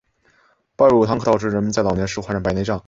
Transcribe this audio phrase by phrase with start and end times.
[0.75, 2.79] 半乳糖可导致人们在老年时患上白内障。